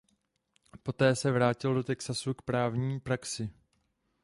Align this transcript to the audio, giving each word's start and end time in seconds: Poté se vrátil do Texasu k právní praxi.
Poté 0.83 1.15
se 1.15 1.31
vrátil 1.31 1.73
do 1.73 1.83
Texasu 1.83 2.33
k 2.33 2.41
právní 2.41 2.99
praxi. 2.99 3.49